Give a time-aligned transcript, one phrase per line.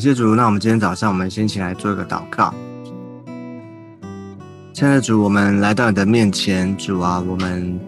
[0.00, 0.34] 感谢主。
[0.34, 2.54] 那我们今天早上，我们先起来做一个祷告。
[4.72, 7.78] 亲爱的主，我们来到你的面前，主啊，我们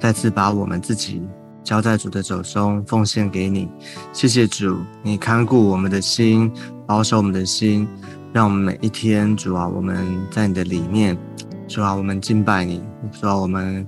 [0.00, 1.22] 再次把我们自己
[1.62, 3.68] 交在主的手中，奉献给你。
[4.12, 6.50] 谢谢主，你看顾我们的心，
[6.84, 7.86] 保守我们的心，
[8.32, 11.16] 让我们每一天，主啊，我们在你的里面，
[11.68, 13.86] 主啊，我们敬拜你，主啊，我们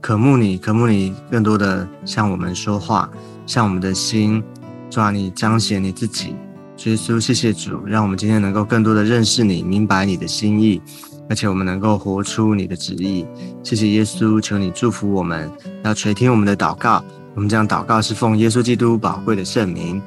[0.00, 3.10] 渴慕你，渴慕你更多的向我们说话，
[3.44, 4.40] 向我们的心，
[4.88, 6.36] 主啊，你彰显你自己。
[6.84, 10.80] 耶稣，谢谢主，让我们今天能够更多的认识你，明白你的心意，
[11.28, 13.26] 而且我们能够活出你的旨意。
[13.62, 15.50] 谢谢耶稣，求你祝福我们，
[15.82, 17.04] 要垂听我们的祷告。
[17.34, 20.00] 我们将祷告是奉耶稣基督宝贵的圣名，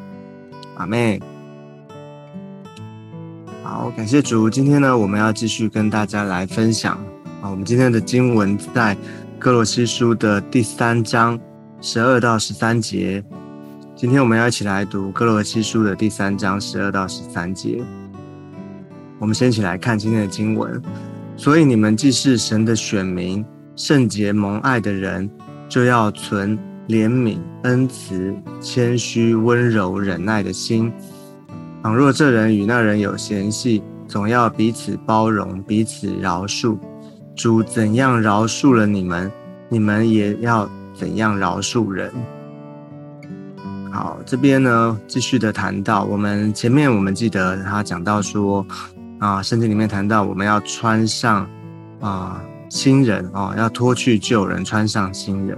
[0.76, 1.22] 阿妹。
[3.64, 4.50] 好，感谢主。
[4.50, 6.94] 今天呢，我们要继续跟大家来分享
[7.42, 8.98] 啊，我们今天的经文在
[9.38, 11.40] 哥罗西书的第三章
[11.80, 13.24] 十二到十三节。
[14.02, 17.84] 今天我们要一起来读《哥罗西书》的第三章十二到十三节。
[19.20, 20.82] 我们先一起来看今天的经文。
[21.38, 25.30] 所以你们既是神的选民，圣洁蒙爱的人，
[25.70, 26.58] 就要存
[26.88, 30.92] 怜悯、恩慈、谦虚、温柔、忍耐的心。
[31.84, 36.76] 倘若这人与那人有嫌隙，总要彼此包容，彼此饶恕。
[37.36, 39.32] 主怎样饶恕了你们，
[39.70, 42.12] 你们也要怎样饶恕人。
[43.92, 48.66] 好，这边呢，继续的谈到我们前面，我们记得他讲到说，
[49.20, 51.46] 啊，圣经里面谈到我们要穿上
[52.00, 55.58] 啊新人哦，要脱去旧人，穿上新人，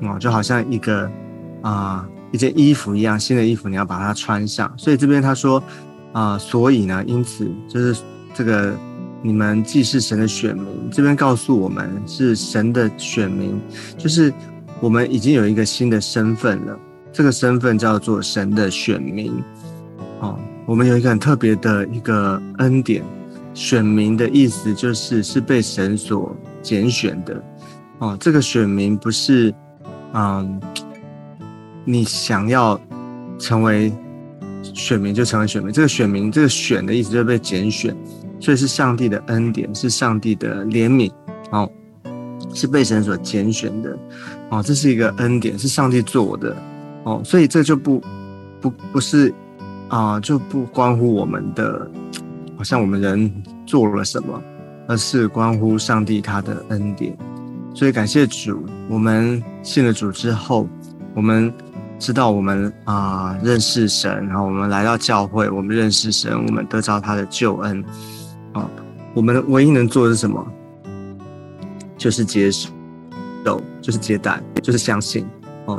[0.00, 1.10] 哦，就好像一个
[1.60, 4.72] 啊一件衣服一样，新的衣服你要把它穿上。
[4.78, 5.62] 所以这边他说
[6.14, 8.00] 啊，所以呢，因此就是
[8.32, 8.74] 这个
[9.22, 13.60] 你们既是神的选民，这边告诉我们是神的选民，
[13.98, 14.32] 就是
[14.80, 16.80] 我们已经有一个新的身份了。
[17.12, 19.32] 这个身份叫做神的选民，
[20.20, 23.02] 哦，我们有一个很特别的一个恩典。
[23.52, 27.42] 选民的意思就是是被神所拣选的，
[27.98, 29.52] 哦，这个选民不是，
[30.14, 30.60] 嗯，
[31.84, 32.80] 你想要
[33.40, 33.92] 成为
[34.62, 35.72] 选民就成为选民。
[35.72, 37.94] 这个选民，这个选的意思就是被拣选，
[38.38, 41.12] 所以是上帝的恩典，是上帝的怜悯，
[41.50, 41.68] 哦，
[42.54, 43.98] 是被神所拣选的，
[44.50, 46.56] 哦，这是一个恩典，是上帝做的。
[47.04, 48.02] 哦，所以这就不
[48.60, 49.32] 不不是
[49.88, 51.90] 啊，就不关乎我们的，
[52.56, 53.30] 好像我们人
[53.66, 54.40] 做了什么，
[54.86, 57.16] 而是关乎上帝他的恩典。
[57.74, 60.68] 所以感谢主，我们信了主之后，
[61.14, 61.52] 我们
[61.98, 67.84] 知道我们啊认识神，然后我们来到教会，我们认识神，我们得到他的救恩。
[68.52, 68.68] 啊，
[69.14, 70.44] 我们唯一能做的是什么？
[71.96, 72.70] 就是接受，
[73.80, 75.26] 就是接待，就是相信。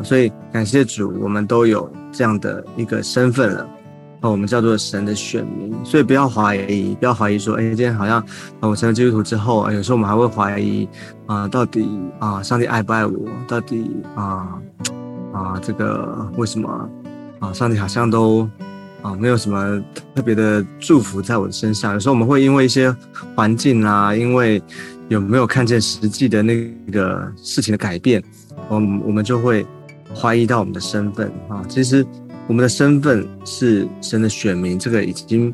[0.04, 3.68] 所以感谢主，我们都有这样的一个身份了。
[4.24, 8.24] 哦，我们叫做神的选民，所以不要怀疑，不要怀疑说，哎，今天好像
[8.60, 10.88] 我成了基督徒之后，有时候我们还会怀疑
[11.26, 13.18] 啊，到底啊，上帝爱不爱我？
[13.48, 14.48] 到底啊
[15.34, 16.70] 啊，这个为什么
[17.40, 18.48] 啊，上帝好像都
[19.02, 21.94] 啊没有什么特别的祝福在我的身上？
[21.94, 22.96] 有时候我们会因为一些
[23.36, 24.62] 环境啊，因为
[25.10, 28.24] 有没有看见实际的那个事情的改变，
[28.70, 29.66] 我我们就会。
[30.16, 32.06] 怀疑到我们的身份啊，其实
[32.48, 35.54] 我们的身份是神的选民，这个已经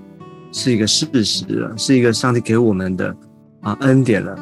[0.51, 3.16] 是一个事实了，是一个上帝给我们的
[3.62, 4.38] 啊恩典了。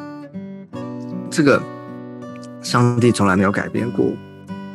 [1.30, 1.62] 这个
[2.62, 4.10] 上帝从来没有改变过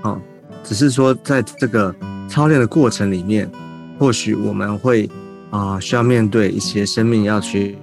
[0.03, 0.21] 啊，
[0.63, 1.93] 只是说在这个
[2.29, 3.49] 操练的过程里面，
[3.97, 5.09] 或许我们会
[5.49, 7.77] 啊需要面对一些生命要去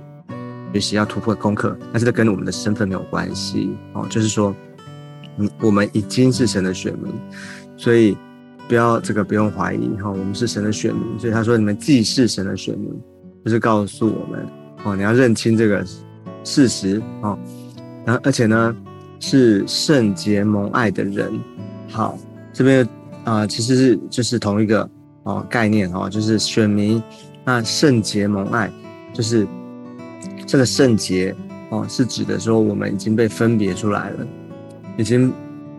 [0.72, 4.54] 学习、要突破的功课，但是这跟我们的身份没有关系哦，就是说。
[5.60, 7.12] 我们已经是神的选民，
[7.76, 8.16] 所以
[8.68, 11.18] 不要这个不用怀疑哈，我们是神的选民。
[11.18, 12.90] 所以他说你们既是神的选民，
[13.44, 14.46] 就是告诉我们
[14.84, 15.84] 哦，你要认清这个
[16.44, 17.38] 事实哦。
[18.04, 18.76] 然后而且呢，
[19.20, 21.32] 是圣洁蒙爱的人。
[21.88, 22.18] 好，
[22.52, 22.88] 这边
[23.24, 24.88] 啊其实是就是同一个
[25.22, 27.02] 哦概念哦，就是选民。
[27.44, 28.70] 那圣洁蒙爱，
[29.14, 29.46] 就是
[30.46, 31.34] 这个圣洁
[31.70, 34.26] 哦，是指的说我们已经被分别出来了。
[34.98, 35.32] 已经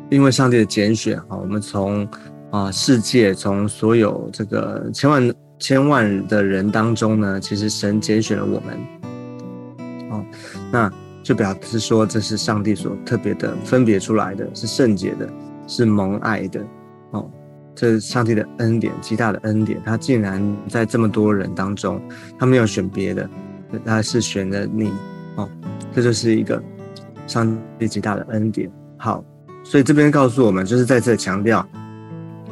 [0.09, 2.07] 因为上帝的拣选，啊，我们从
[2.49, 10.25] 啊世界，从所有这个千万千万的人当中呢，其实神拣选了我们，哦，
[10.71, 15.29] 那就表示说这是上帝所特别的分别出来的，是圣洁的，
[15.67, 16.65] 是蒙爱的，
[17.11, 17.29] 哦，
[17.75, 22.01] 这是上帝的恩典，极大的恩典，他竟然在这么多人当中，
[22.39, 23.29] 他没有选别的，
[23.83, 24.93] 他是选了你，
[25.35, 25.47] 哦，
[25.93, 26.63] 这就是一个
[27.27, 28.71] 上帝极大的恩典。
[29.01, 29.23] 好，
[29.63, 31.65] 所以这边告诉我们，就是在这强调，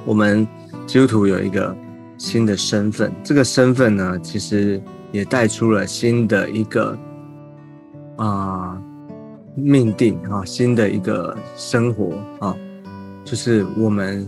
[0.05, 0.47] 我们
[0.85, 1.75] 基督徒有一个
[2.17, 3.11] 新的身份。
[3.21, 6.97] 这个身份呢，其实也带出了新的一个
[8.15, 8.81] 啊
[9.55, 12.55] 命定啊，新的一个生活啊，
[13.25, 14.25] 就是我们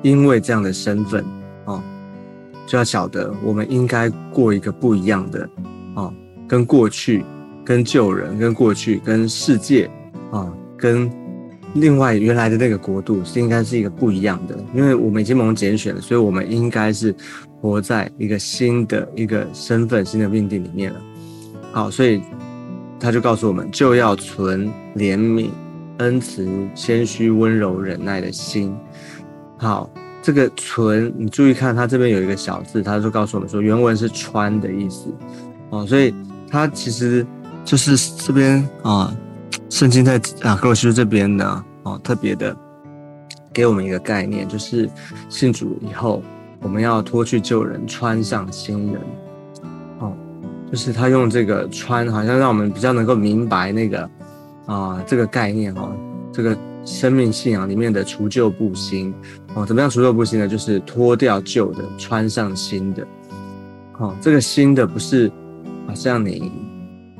[0.00, 1.22] 因为这样的身份
[1.66, 1.84] 啊，
[2.66, 5.46] 就要晓得我们应该过一个不一样的
[5.94, 6.10] 啊，
[6.48, 7.22] 跟过去、
[7.66, 9.90] 跟旧人、跟过去、跟世界
[10.30, 11.19] 啊，跟。
[11.74, 17.14] 另外，原来的那个国度是应该是一个不一样的，因为我们已经蒙拣选了，所以我们应该是
[17.60, 21.00] 活在一个新的一个身份、新的命定里面了。
[21.70, 22.20] 好，所以
[22.98, 25.50] 他就告诉我们，就要存怜悯、
[25.98, 28.74] 恩慈、谦虚、温柔、忍耐的心。
[29.56, 29.88] 好，
[30.20, 35.06] 这个存，你注意看，他这边有一个小字，他就告诉我们说，原文是穿的意思。
[35.70, 36.12] 哦，所以
[36.50, 37.24] 他其实
[37.64, 39.16] 就是这边啊。
[39.70, 42.54] 圣经在啊，格罗西这边呢，哦，特别的
[43.52, 44.90] 给我们一个概念，就是
[45.28, 46.22] 信主以后，
[46.60, 49.00] 我们要脱去旧人，穿上新人。
[50.00, 50.12] 哦，
[50.70, 54.10] 就是他用这个穿，好像让我们比较能够明白那个
[54.66, 55.92] 啊这个概念哦，
[56.32, 59.14] 这个生命信仰里面的除旧布新。
[59.54, 60.48] 哦，怎么样除旧布新呢？
[60.48, 63.06] 就是脱掉旧的，穿上新的。
[63.98, 65.30] 哦，这个新的不是
[65.86, 66.69] 好像你。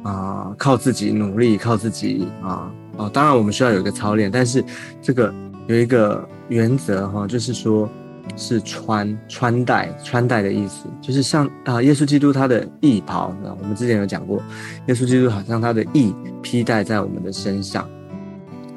[0.02, 4.64] 啊，靠自己努力，靠自己啊哦，当然我们需要有一个操练，但是
[5.00, 5.32] 这个
[5.66, 7.88] 有一个原则哈，就是说
[8.36, 14.42] 是穿穿戴穿戴的意思，就是像啊，耶稣基督他的义袍啊，我们之前有讲过，
[14.86, 17.88] 耶稣基督好像他的义披戴在我们的身上，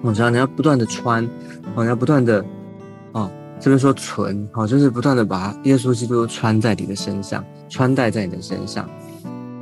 [0.02, 1.24] 我知道你要不断的穿，
[1.76, 2.44] 哦，你要不断的
[3.14, 3.30] 哦，
[3.60, 8.90] 这边说存，哦，就是不断的把耶稣基督穿在你的身上，穿戴在你的身上，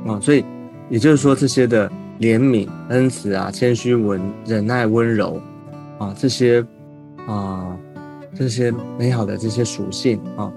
[0.06, 0.44] 哦，所以。
[0.92, 1.90] 也就是说，这些的
[2.20, 5.40] 怜悯、恩慈啊、谦虚、文、忍耐、温柔
[5.98, 6.62] 啊，这些
[7.26, 7.74] 啊，
[8.34, 10.52] 这些美好的这些属性啊，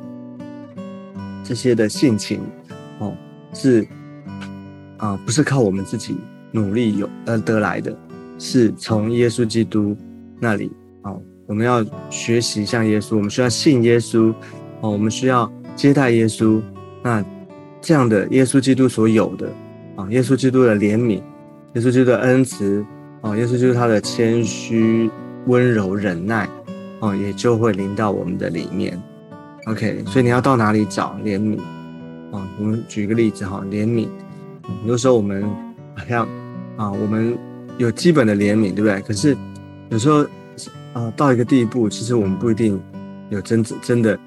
[1.42, 2.42] 这些的性情
[3.00, 3.16] 哦，
[3.54, 3.88] 是
[4.98, 6.18] 啊，不是靠我们自己
[6.52, 7.98] 努力有呃得来的，
[8.38, 9.96] 是从耶稣基督
[10.38, 10.70] 那里
[11.04, 11.16] 啊，
[11.48, 14.34] 我们要学习像耶稣，我们需要信耶稣
[14.82, 16.62] 哦，我们需要接待耶稣，
[17.02, 17.24] 那
[17.80, 19.50] 这样的耶稣基督所有的。
[19.96, 21.22] 啊，耶稣基督的怜悯，
[21.74, 22.86] 耶稣基督的恩慈，
[23.22, 25.10] 啊，耶稣基督他的谦虚、
[25.48, 26.48] 温柔、忍耐，
[27.00, 29.02] 啊，也就会临到我们的里面。
[29.68, 31.60] OK，所以你要到哪里找怜悯？
[32.32, 34.08] 啊，我们举一个例子哈，怜悯，
[34.64, 35.44] 很多时候我们
[35.96, 36.28] 好像
[36.76, 37.38] 啊，我们
[37.78, 39.00] 有基本的怜悯，对不对？
[39.02, 39.36] 可是
[39.90, 40.26] 有时候
[40.94, 42.80] 啊，到一个地步，其实我们不一定
[43.30, 44.20] 有真真的，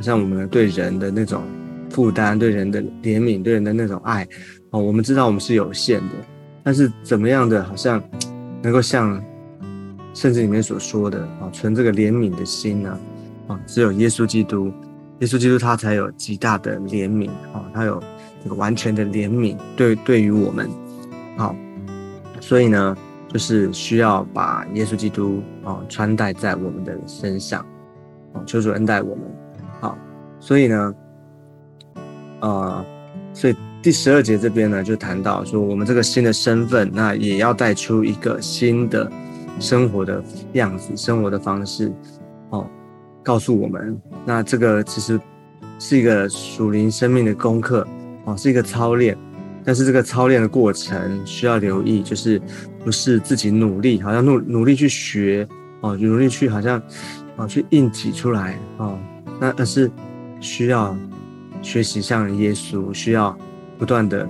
[0.00, 1.42] 像我们对人的那种
[1.90, 4.26] 负担，对人的怜悯，对人的那种爱。
[4.70, 6.14] 哦，我们知道我们是有限的，
[6.62, 8.00] 但是怎么样的好像
[8.62, 9.20] 能够像
[10.14, 12.98] 圣经里面所说的啊，存这个怜悯的心呢？
[13.48, 14.72] 啊，只有耶稣基督，
[15.18, 18.00] 耶稣基督他才有极大的怜悯啊，他有
[18.44, 20.70] 这个完全的怜悯对对于我们，
[21.36, 21.52] 好，
[22.40, 22.96] 所以呢，
[23.28, 27.60] 就是需要把耶稣基督啊穿戴在我们的身上，
[28.32, 29.24] 啊，求主恩待我们，
[29.80, 29.98] 好，
[30.38, 30.94] 所以呢，
[32.38, 32.84] 啊，
[33.34, 33.56] 所以。
[33.82, 39.10] 第十二节这边呢，就谈到说，我们这个新的身份，那也要带出一个新的
[39.58, 40.22] 生活的
[40.52, 41.90] 样子、生活的方式，
[42.50, 42.68] 哦，
[43.22, 45.18] 告诉我们，那这个其实
[45.78, 47.86] 是一个属灵生命的功课，
[48.26, 49.16] 哦，是一个操练，
[49.64, 52.38] 但是这个操练的过程需要留意，就是
[52.84, 55.48] 不是自己努力，好像努努力去学，
[55.80, 56.82] 哦，努力去好像，
[57.36, 58.98] 哦，去硬挤出来，哦，
[59.40, 59.90] 那而是
[60.38, 60.94] 需要
[61.62, 63.34] 学习像耶稣，需要。
[63.80, 64.28] 不断的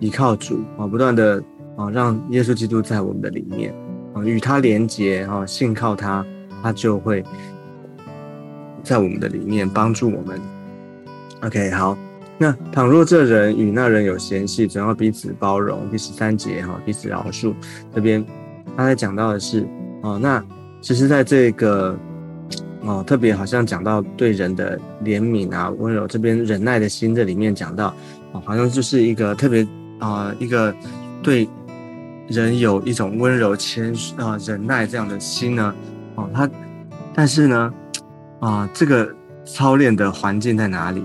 [0.00, 1.42] 依靠主啊，不断的
[1.78, 3.74] 啊，让耶稣基督在我们的里面
[4.12, 6.22] 啊，与他连结啊，信靠他，
[6.62, 7.24] 他就会
[8.82, 10.38] 在我们的里面帮助我们。
[11.40, 11.96] OK，好，
[12.36, 15.88] 那倘若这人与那人有嫌隙，总要彼此包容。
[15.90, 17.54] 第十三节哈，彼此饶恕。
[17.94, 18.22] 这边
[18.76, 19.66] 刚才讲到的是
[20.02, 20.44] 哦，那
[20.82, 21.98] 其实在这个
[22.82, 27.94] 哦，特别好像讲到对人的怜悯啊、温柔，这边忍耐的心这里面讲到。
[28.32, 29.66] 哦，好像就是一个特别
[29.98, 30.74] 啊，一个
[31.22, 31.48] 对
[32.28, 35.74] 人有一种温柔、谦啊、忍耐这样的心呢。
[36.14, 36.48] 哦，他，
[37.14, 37.74] 但是呢，
[38.40, 39.08] 啊，这个
[39.44, 41.04] 操练的环境在哪里？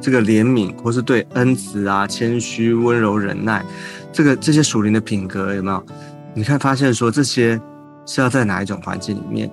[0.00, 3.64] 这个怜悯或是对恩慈啊、谦虚、温柔、忍耐，
[4.12, 5.84] 这个这些属灵的品格有没有？
[6.32, 7.60] 你看，发现说这些
[8.04, 9.50] 是要在哪一种环境里面？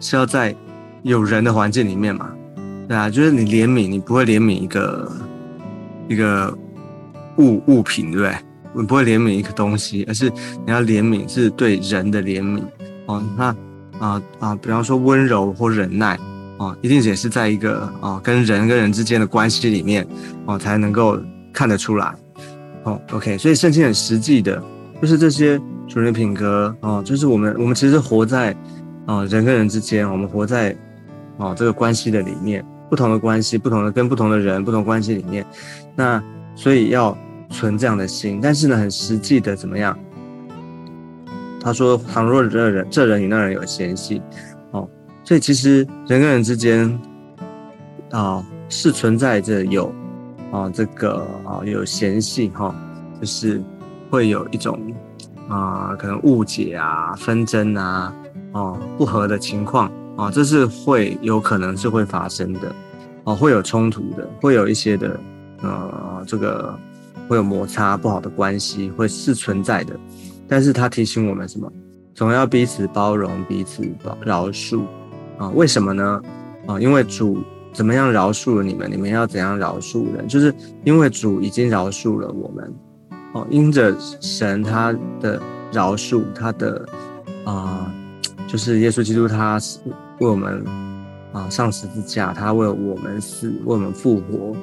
[0.00, 0.54] 是要在
[1.02, 2.30] 有人的环境里面嘛？
[2.86, 5.12] 对啊，就是你怜悯，你不会怜悯一个
[6.08, 6.56] 一个
[7.38, 8.36] 物物品，对不对？
[8.76, 10.28] 你不会怜悯一个东西，而是
[10.66, 12.62] 你要怜悯是对人的怜悯
[13.06, 13.22] 哦。
[13.36, 13.44] 那
[13.98, 16.18] 啊啊，比方说温柔或忍耐
[16.58, 20.06] 哦，一定也是在一个啊跟人跟人之间的关系里面
[20.46, 21.18] 哦才能够
[21.52, 22.12] 看得出来。
[22.82, 24.62] 哦，OK，所以圣经很实际的，
[25.00, 28.54] 就是这些主人品格哦，就是我们我们其实活在
[29.06, 30.76] 哦人跟人之间，我们活在
[31.36, 32.64] 哦这个关系的里面，
[32.94, 35.44] 不同的关系，不同的跟不同的人，不同关系里面，
[35.96, 36.22] 那
[36.54, 37.18] 所以要
[37.50, 39.98] 存这样的心，但是呢，很实际的怎么样？
[41.60, 44.22] 他说：“倘若这人这人与那人有嫌隙，
[44.70, 44.88] 哦，
[45.24, 46.96] 所以其实人跟人之间
[48.12, 49.92] 啊是存在着有。”
[50.52, 52.72] 啊，这个啊有嫌隙哈，
[53.20, 53.60] 就是
[54.08, 54.78] 会有一种
[55.48, 58.14] 啊可能误解啊、纷争啊、
[58.52, 62.74] 哦不和的情况啊，这是会有可能是会发生的，
[63.24, 65.20] 哦会有冲突的，会有一些的
[65.62, 66.78] 呃这个
[67.28, 69.94] 会有摩擦、不好的关系会是存在的，
[70.46, 71.70] 但是他提醒我们什么？
[72.14, 73.82] 总要彼此包容、彼此
[74.22, 74.82] 饶恕
[75.38, 75.48] 啊？
[75.50, 76.22] 为什么呢？
[76.66, 77.42] 啊，因为主。
[77.74, 78.88] 怎么样饶恕了你们？
[78.88, 80.28] 你们要怎样饶恕人？
[80.28, 80.54] 就是
[80.84, 82.72] 因为主已经饶恕了我们，
[83.32, 85.42] 哦，因着神他的
[85.72, 86.88] 饶恕，他的
[87.44, 87.92] 啊，
[88.46, 89.58] 就是耶稣基督他
[90.20, 90.64] 为我们
[91.32, 94.56] 啊上十字架，他为我们死，为我们复活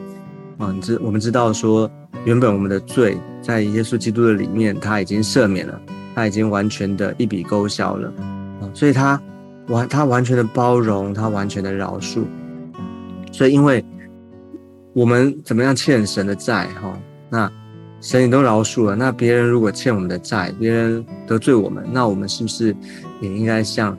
[0.57, 0.71] 啊。
[0.71, 1.89] 你知我们知道说，
[2.25, 5.81] 原本我们的罪在耶稣基督的里面，他已经赦免了，
[6.15, 8.13] 他已经完全的一笔勾销了
[8.61, 9.21] 啊，所以他
[9.67, 12.23] 完他完全的包容，他完全的饶恕。
[13.31, 13.83] 所以，因为
[14.93, 16.97] 我们怎么样欠神的债哈？
[17.29, 17.51] 那
[18.01, 22.75] 神你都饶恕了，那别人如果欠我们的债，别人得罪我们，那我们是不是
[23.21, 23.97] 也应该像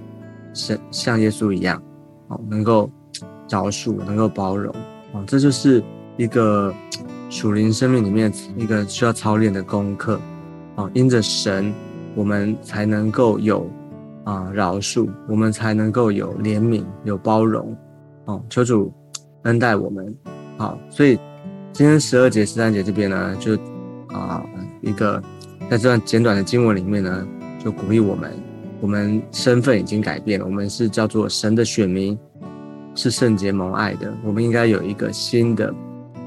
[0.54, 1.82] 神、像耶稣一样，
[2.28, 2.90] 哦，能够
[3.48, 4.74] 饶恕，能够包容？
[5.12, 5.82] 哦，这就是
[6.16, 6.74] 一个
[7.28, 10.20] 属灵生命里面一个需要操练的功课。
[10.76, 11.72] 哦，因着神，
[12.14, 13.68] 我们才能够有
[14.24, 17.76] 啊饶恕，我们才能够有怜悯、有包容。
[18.24, 18.92] 哦，求主。
[19.44, 20.16] 恩待我们，
[20.56, 21.18] 好，所以
[21.72, 23.56] 今天十二节、十三节这边呢，就
[24.06, 24.40] 啊
[24.82, 25.20] 一个
[25.68, 27.26] 在这段简短的经文里面呢，
[27.58, 28.30] 就鼓励我们，
[28.82, 32.18] 我们身份已经改变了，我们是叫做神的选民，
[32.96, 35.72] 是圣洁蒙爱的，我们应该有一个新的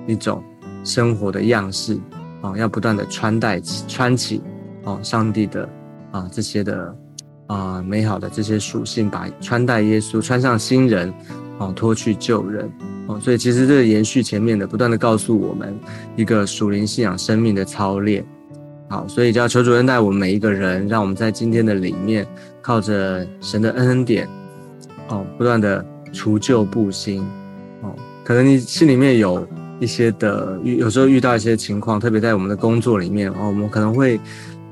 [0.07, 0.41] 一种
[0.81, 1.99] 生活的样式
[2.41, 4.41] 啊，要不断的穿戴起、穿起
[4.85, 5.69] 哦，上帝的
[6.11, 6.95] 啊这些的
[7.47, 11.13] 啊美好的这些属性，把穿戴耶稣，穿上新人，
[11.57, 12.71] 哦，脱去旧人。
[13.07, 15.77] 哦，所以其实这个延续前面的，不断的告诉我们
[16.15, 18.25] 一个属灵信仰生命的操练。
[18.95, 22.25] 好，所以叫求主恩待我们每一个人，让我们在今天的里面，
[22.61, 24.25] 靠着神的恩典，
[25.09, 27.21] 哦，不断的除旧布新。
[27.81, 29.45] 哦，可能你心里面有
[29.81, 34.17] 一些的，有时候遇到一些情况，特别在我们的工作里面，哦，我们可能会，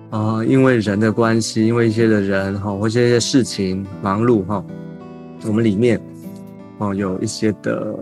[0.10, 4.64] 啊，因为人的关系，因为一些的人，哈，或者一些事情忙碌，哈，
[5.46, 6.00] 我们里面。
[6.78, 7.94] 哦，有一些的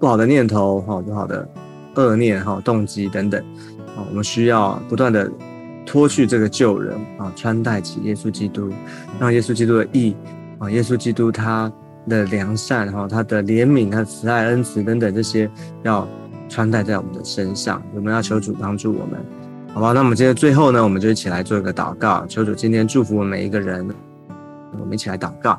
[0.00, 1.46] 不好的念头，哈，不好的
[1.96, 3.38] 恶念，哈，动机等等，
[3.94, 5.30] 啊，我们需要不断的
[5.86, 8.68] 脱去这个旧人，啊，穿戴起耶稣基督，
[9.18, 10.14] 让耶稣基督的义，
[10.58, 11.72] 啊，耶稣基督他
[12.08, 15.48] 的良善，哈，他的怜悯，他慈爱恩慈等等这些，
[15.84, 16.06] 要
[16.48, 17.80] 穿戴在我们的身上。
[17.94, 19.24] 我们要求主帮助我们，
[19.72, 19.92] 好吧？
[19.92, 23.88] 那我们今天最后呢，我们就一起来做一个祷告，求主今天祝福我们每一个人。
[24.78, 25.58] 我们一起来祷告。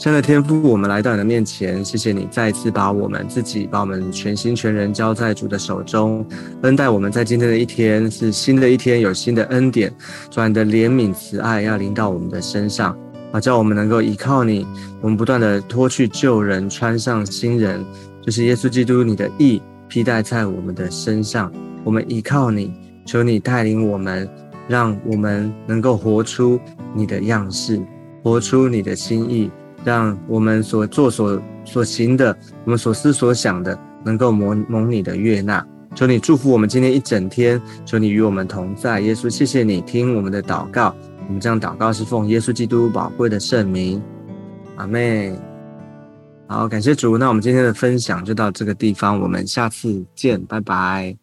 [0.00, 6.26] 亲爱的天父，我们来到你的面前，谢谢你再次把我们自己、把我们全心全人交在主的手中，
[6.62, 9.92] 恩待我们在今天的一天是新的一天，有新的恩典，
[10.30, 12.98] 主你的怜悯慈爱要临到我们的身上，
[13.30, 14.66] 啊，叫我们能够依靠你，
[15.02, 17.84] 我们不断的脱去旧人，穿上新人，
[18.22, 21.52] 就是耶稣基督你的义披戴在我们的身上，
[21.84, 22.72] 我们依靠你，
[23.04, 24.26] 求你带领我们，
[24.66, 26.58] 让我们能够活出
[26.94, 27.78] 你的样式，
[28.22, 29.50] 活出你的心意。
[29.84, 35.64] 让我们所做所所行的，我们所思所想的，能够蒙蒙你的悦纳。
[35.94, 39.00] 求你祝福我们今天一整天，求你与我们同在。
[39.00, 40.94] 耶稣，谢谢你听我们的祷告。
[41.26, 44.02] 我们这样祷告是奉耶稣基督宝贵的圣名。
[44.76, 45.34] 阿妹，
[46.46, 47.18] 好，感谢主。
[47.18, 51.19] 那我们今天的分享就到这个地方，我们下次见，拜拜。